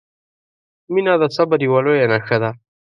[0.93, 2.49] •مینه د صبر یوه لویه نښه ده.